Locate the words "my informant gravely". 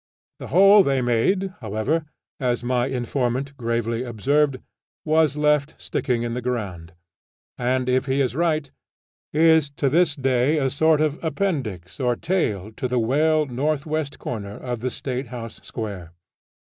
2.63-4.01